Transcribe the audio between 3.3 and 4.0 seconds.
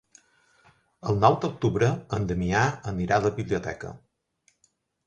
biblioteca.